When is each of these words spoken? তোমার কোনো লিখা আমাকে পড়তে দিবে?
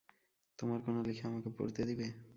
তোমার 0.59 0.79
কোনো 0.85 0.99
লিখা 1.01 1.25
আমাকে 1.27 1.49
পড়তে 1.57 1.81
দিবে? 1.89 2.07